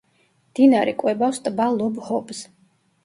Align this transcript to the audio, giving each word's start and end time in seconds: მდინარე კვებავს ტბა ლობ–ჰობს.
მდინარე 0.53 0.95
კვებავს 1.03 1.41
ტბა 1.49 1.69
ლობ–ჰობს. 1.77 2.43